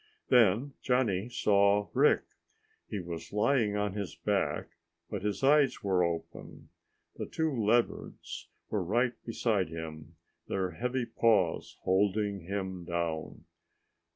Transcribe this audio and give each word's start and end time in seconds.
Then 0.29 0.73
Johnny 0.81 1.29
saw 1.29 1.89
Rick. 1.93 2.23
He 2.87 2.99
was 2.99 3.31
lying 3.31 3.75
on 3.75 3.93
his 3.93 4.15
back, 4.15 4.69
but 5.11 5.21
his 5.21 5.43
eyes 5.43 5.83
were 5.83 6.03
open. 6.03 6.69
The 7.17 7.27
two 7.27 7.55
leopards 7.55 8.47
were 8.71 8.81
right 8.83 9.13
beside 9.23 9.69
him, 9.69 10.15
their 10.47 10.71
heavy 10.71 11.05
paws 11.05 11.77
holding 11.83 12.39
him 12.45 12.83
down. 12.83 13.43